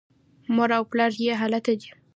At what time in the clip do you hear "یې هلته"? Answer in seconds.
1.25-1.73